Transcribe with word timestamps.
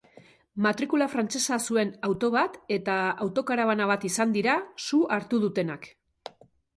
Matrikula 0.65 1.07
frantsesa 1.15 1.57
zuen 1.73 1.91
auto 2.07 2.29
bat 2.35 2.57
eta 2.77 2.95
auto-karabana 3.25 3.87
bat 3.91 4.07
izan 4.09 4.33
dira 4.39 4.57
su 4.87 5.03
hartu 5.17 5.41
dutenak. 5.45 5.87